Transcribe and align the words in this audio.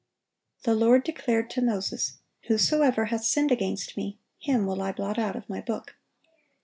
The 0.63 0.73
Lord 0.73 1.03
declared 1.03 1.51
to 1.51 1.61
Moses, 1.61 2.13
"Whosoever 2.47 3.05
hath 3.13 3.23
sinned 3.23 3.51
against 3.51 3.95
Me, 3.95 4.17
him 4.39 4.65
will 4.65 4.81
I 4.81 4.91
blot 4.93 5.19
out 5.19 5.35
of 5.35 5.47
My 5.47 5.61
book." 5.61 5.93